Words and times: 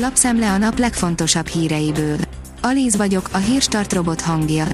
Lapszemle 0.00 0.50
a 0.50 0.56
nap 0.56 0.78
legfontosabb 0.78 1.46
híreiből. 1.46 2.16
Alíz 2.60 2.96
vagyok, 2.96 3.28
a 3.32 3.36
hírstart 3.36 3.92
robot 3.92 4.20
hangja. 4.20 4.66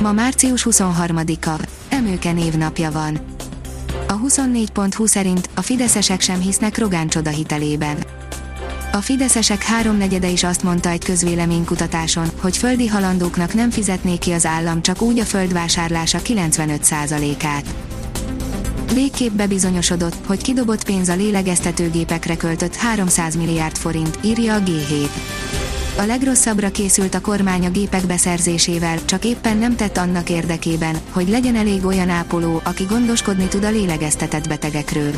Ma 0.00 0.12
március 0.12 0.66
23-a. 0.70 1.66
Emőke 1.88 2.32
névnapja 2.32 2.90
van. 2.90 3.20
A 4.08 4.20
24.20 4.20 5.06
szerint 5.06 5.48
a 5.54 5.62
fideszesek 5.62 6.20
sem 6.20 6.40
hisznek 6.40 6.78
Rogán 6.78 7.08
csoda 7.08 7.30
hitelében. 7.30 7.96
A 8.92 8.96
fideszesek 8.96 9.62
háromnegyede 9.62 10.28
is 10.28 10.44
azt 10.44 10.62
mondta 10.62 10.88
egy 10.88 11.04
közvéleménykutatáson, 11.04 12.30
hogy 12.40 12.56
földi 12.56 12.86
halandóknak 12.86 13.54
nem 13.54 13.70
fizetné 13.70 14.16
ki 14.16 14.32
az 14.32 14.46
állam 14.46 14.82
csak 14.82 15.02
úgy 15.02 15.18
a 15.18 15.24
földvásárlása 15.24 16.18
95%-át. 16.24 17.74
Végképp 18.92 19.32
bebizonyosodott, 19.32 20.26
hogy 20.26 20.42
kidobott 20.42 20.84
pénz 20.84 21.08
a 21.08 21.14
lélegeztetőgépekre 21.14 22.36
költött 22.36 22.74
300 22.74 23.36
milliárd 23.36 23.76
forint, 23.76 24.18
írja 24.22 24.54
a 24.54 24.60
G7. 24.60 25.08
A 25.98 26.02
legrosszabbra 26.02 26.70
készült 26.70 27.14
a 27.14 27.20
kormány 27.20 27.66
a 27.66 27.70
gépek 27.70 28.06
beszerzésével, 28.06 29.04
csak 29.04 29.24
éppen 29.24 29.56
nem 29.56 29.76
tett 29.76 29.96
annak 29.96 30.30
érdekében, 30.30 30.96
hogy 31.10 31.28
legyen 31.28 31.56
elég 31.56 31.84
olyan 31.84 32.08
ápoló, 32.08 32.60
aki 32.64 32.84
gondoskodni 32.84 33.46
tud 33.46 33.64
a 33.64 33.70
lélegeztetett 33.70 34.48
betegekről. 34.48 35.12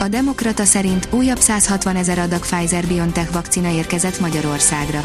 A 0.00 0.08
Demokrata 0.08 0.64
szerint 0.64 1.08
újabb 1.10 1.38
160 1.38 1.96
ezer 1.96 2.18
adag 2.18 2.40
Pfizer-BioNTech 2.40 3.32
vakcina 3.32 3.70
érkezett 3.70 4.20
Magyarországra. 4.20 5.00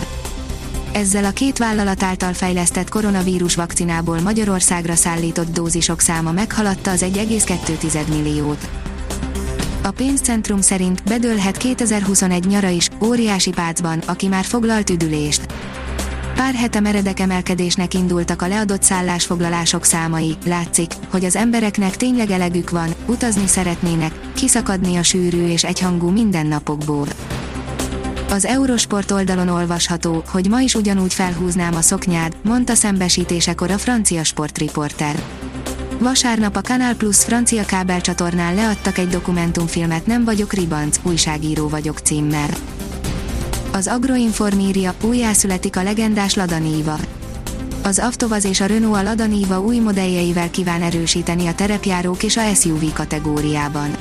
Ezzel 0.94 1.26
a 1.26 1.32
két 1.32 1.58
vállalat 1.58 2.04
által 2.04 2.34
fejlesztett 2.34 2.90
koronavírus 2.90 3.56
vakcinából 3.56 4.20
Magyarországra 4.20 4.96
szállított 4.96 5.54
dózisok 5.54 6.00
száma 6.00 6.32
meghaladta 6.32 6.92
az 6.92 7.06
1,2 7.14 8.08
milliót. 8.08 8.70
A 9.84 9.92
pénzcentrum 9.92 10.62
szerint 10.62 11.04
bedőlhet 11.04 11.58
2021 11.58 12.46
nyara 12.46 12.68
is, 12.68 12.90
óriási 13.04 13.50
pácban, 13.50 14.00
aki 14.06 14.28
már 14.28 14.44
foglalt 14.44 14.90
üdülést. 14.90 15.46
Pár 16.36 16.54
hete 16.54 16.80
meredek 16.80 17.20
emelkedésnek 17.20 17.94
indultak 17.94 18.42
a 18.42 18.48
leadott 18.48 18.84
szállásfoglalások 18.84 19.84
számai, 19.84 20.36
látszik, 20.46 20.92
hogy 21.10 21.26
az 21.26 21.36
embereknek 21.36 21.98
tényleg 21.98 22.30
elegük 22.30 22.70
van, 22.70 22.90
utazni 23.06 23.48
szeretnének, 23.48 24.20
kiszakadni 24.34 24.96
a 24.96 25.04
sűrű 25.04 25.48
és 25.48 25.64
egyhangú 25.64 26.10
mindennapokból. 26.10 27.08
Az 28.34 28.46
Eurosport 28.46 29.12
oldalon 29.12 29.48
olvasható, 29.48 30.24
hogy 30.28 30.48
ma 30.48 30.62
is 30.62 30.76
ugyanúgy 30.76 31.14
felhúznám 31.14 31.76
a 31.76 31.82
szoknyád, 31.82 32.36
mondta 32.44 32.76
szembesítésekor 32.76 33.72
a 33.72 33.78
francia 33.78 34.24
sportriporter. 34.24 35.24
Vasárnap 36.00 36.56
a 36.56 36.62
Canal 36.62 36.94
Plus 36.94 37.18
francia 37.18 37.66
kábelcsatornán 37.66 38.56
leadtak 38.56 38.98
egy 38.98 39.08
dokumentumfilmet 39.08 40.06
Nem 40.06 40.24
vagyok 40.24 40.54
Ribanc, 40.54 41.00
újságíró 41.04 41.68
vagyok 41.70 42.00
címmel. 42.00 42.50
Az 43.72 43.88
Agroinform 43.88 44.60
írja, 44.60 44.94
újjászületik 45.04 45.78
a 45.78 45.84
legendás 45.84 46.36
Ladaníva. 46.36 46.98
Az 47.84 48.00
Avtovaz 48.00 48.46
és 48.46 48.62
a 48.62 48.66
Renault 48.66 48.96
a 48.96 49.04
Ladaníva 49.04 49.62
új 49.62 49.80
modelljeivel 49.80 50.50
kíván 50.50 50.82
erősíteni 50.82 51.48
a 51.48 51.56
terepjárók 51.56 52.24
és 52.24 52.38
a 52.38 52.54
SUV 52.54 52.94
kategóriában. 52.94 53.96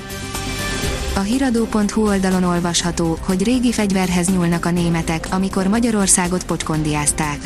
A 1.14 1.20
hiradó.hu 1.20 2.06
oldalon 2.06 2.44
olvasható, 2.44 3.18
hogy 3.20 3.44
régi 3.44 3.72
fegyverhez 3.72 4.28
nyúlnak 4.28 4.66
a 4.66 4.70
németek, 4.70 5.26
amikor 5.30 5.66
Magyarországot 5.66 6.44
pocskondiázták. 6.44 7.38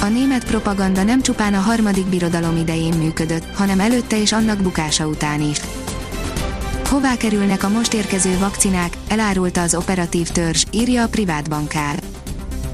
A 0.00 0.06
német 0.06 0.44
propaganda 0.44 1.02
nem 1.02 1.22
csupán 1.22 1.54
a 1.54 1.58
harmadik 1.58 2.06
birodalom 2.06 2.56
idején 2.56 2.94
működött, 2.94 3.54
hanem 3.54 3.80
előtte 3.80 4.20
és 4.20 4.32
annak 4.32 4.62
bukása 4.62 5.06
után 5.06 5.40
is. 5.40 5.60
Hová 6.84 7.16
kerülnek 7.16 7.62
a 7.62 7.68
most 7.68 7.94
érkező 7.94 8.38
vakcinák, 8.38 8.96
elárulta 9.08 9.62
az 9.62 9.74
operatív 9.74 10.28
törzs, 10.28 10.64
írja 10.72 11.02
a 11.02 11.08
privát 11.08 11.48
bankár. 11.48 12.02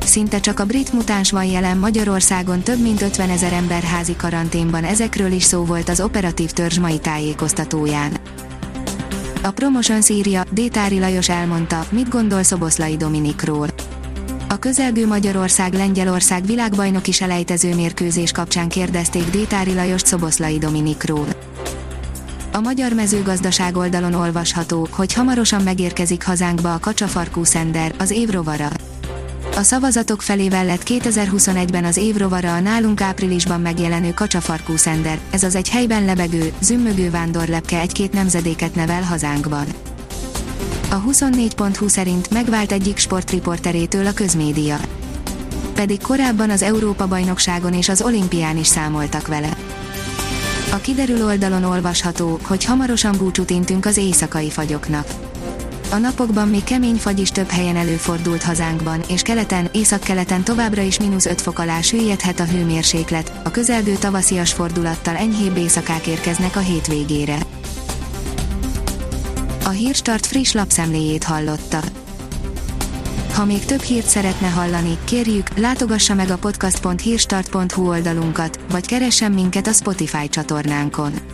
Szinte 0.05 0.41
csak 0.41 0.61
a 0.61 0.65
brit 0.65 0.93
mutáns 0.93 1.31
van 1.31 1.45
jelen 1.45 1.79
Magyarországon 1.79 2.63
több 2.63 2.81
mint 2.81 3.03
50 3.03 3.31
ezer 3.31 3.53
ember 3.53 3.83
házi 3.83 4.17
karanténban 4.17 4.85
ezekről 4.85 5.33
is 5.33 5.43
szó 5.43 5.65
volt 5.65 5.89
az 5.89 6.01
operatív 6.01 6.51
törzs 6.51 6.79
mai 6.79 6.99
tájékoztatóján. 6.99 8.13
A 9.45 9.51
Promotion 9.51 10.01
írja, 10.09 10.45
Détári 10.51 10.99
Lajos 10.99 11.29
elmondta, 11.29 11.87
mit 11.91 12.09
gondol 12.09 12.43
Szoboszlai 12.43 12.97
Dominikról. 12.97 13.69
A 14.49 14.59
közelgő 14.59 15.07
Magyarország-Lengyelország 15.07 16.47
világbajnoki 16.47 17.13
selejtező 17.13 17.75
mérkőzés 17.75 18.33
kapcsán 18.33 18.69
kérdezték 18.69 19.31
Détári 19.31 19.75
Lajos 19.75 20.01
Szoboszlai 20.01 20.59
Dominikról. 20.59 21.27
A 22.53 22.61
magyar 22.61 22.93
mezőgazdaság 22.93 23.77
oldalon 23.77 24.15
olvasható, 24.15 24.89
hogy 24.91 25.13
hamarosan 25.13 25.63
megérkezik 25.63 26.25
hazánkba 26.25 26.75
a 26.75 26.79
kacsafarkú 26.79 27.45
szender, 27.45 27.95
az 27.99 28.11
évrovara. 28.11 28.69
A 29.57 29.63
szavazatok 29.63 30.23
felével 30.23 30.65
lett 30.65 30.83
2021-ben 30.87 31.85
az 31.85 31.97
évrovara 31.97 32.55
a 32.55 32.61
nálunk 32.61 33.01
áprilisban 33.01 33.61
megjelenő 33.61 34.13
kacsafarkú 34.15 34.77
szender, 34.77 35.19
ez 35.31 35.43
az 35.43 35.55
egy 35.55 35.69
helyben 35.69 36.05
lebegő, 36.05 36.53
zümmögő 36.61 37.11
vándorlepke 37.11 37.81
egy-két 37.81 38.13
nemzedéket 38.13 38.75
nevel 38.75 39.03
hazánkban. 39.03 39.65
A 40.91 41.03
24.20 41.03 41.89
szerint 41.89 42.31
megvált 42.31 42.73
egyik 42.73 42.99
sportriporterétől 42.99 44.07
a 44.07 44.13
közmédia. 44.13 44.77
Pedig 45.75 46.03
korábban 46.03 46.51
az 46.51 46.63
Európa-bajnokságon 46.63 47.73
és 47.73 47.89
az 47.89 48.03
olimpián 48.03 48.57
is 48.57 48.67
számoltak 48.67 49.27
vele. 49.27 49.57
A 50.73 50.77
kiderül 50.77 51.25
oldalon 51.25 51.65
olvasható, 51.65 52.39
hogy 52.43 52.65
hamarosan 52.65 53.15
búcsút 53.19 53.51
intünk 53.51 53.87
az 53.87 53.97
éjszakai 53.97 54.51
fagyoknak. 54.51 55.07
A 55.91 55.97
napokban 55.97 56.49
még 56.49 56.65
kemény 56.65 56.95
fagy 56.95 57.21
is 57.21 57.31
több 57.31 57.49
helyen 57.49 57.77
előfordult 57.77 58.43
hazánkban, 58.43 59.01
és 59.09 59.23
keleten, 59.23 59.69
északkeleten 59.73 60.45
továbbra 60.45 60.83
is 60.83 60.99
mínusz 60.99 61.27
5 61.27 61.41
fok 61.41 61.59
alá 61.59 61.81
süllyedhet 61.81 62.41
a 62.41 62.45
hőmérséklet, 62.45 63.33
a 63.45 63.51
közelgő 63.51 63.95
tavaszias 63.95 64.53
fordulattal 64.53 65.17
enyhébb 65.17 65.57
éjszakák 65.57 66.07
érkeznek 66.07 66.57
a 66.57 66.61
hétvégére. 66.61 67.39
A 69.65 69.69
Hírstart 69.69 70.27
friss 70.27 70.53
lapszemléjét 70.53 71.25
hallotta. 71.25 71.81
Ha 73.35 73.45
még 73.45 73.65
több 73.65 73.81
hírt 73.81 74.07
szeretne 74.07 74.49
hallani, 74.49 74.99
kérjük, 75.05 75.59
látogassa 75.59 76.15
meg 76.15 76.31
a 76.31 76.37
podcast.hírstart.hu 76.37 77.89
oldalunkat, 77.89 78.61
vagy 78.71 78.87
keressen 78.87 79.33
minket 79.33 79.67
a 79.67 79.73
Spotify 79.73 80.29
csatornánkon. 80.29 81.34